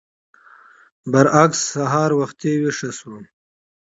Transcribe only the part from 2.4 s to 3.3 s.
ويښه شوم.